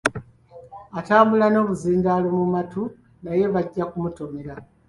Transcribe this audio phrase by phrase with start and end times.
[0.99, 2.81] Atambula n’obuzindaalo mu matu
[3.23, 4.53] naye bajja kumutomera.